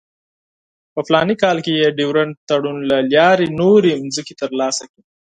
[0.93, 5.01] په فلاني کال کې یې د ډیورنډ تړون له لارې نورې مځکې ترلاسه کړې.